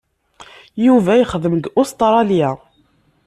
Yuba 0.85 1.11
yexdem 1.19 1.55
deg 1.57 1.65
Ustṛalya. 1.81 2.49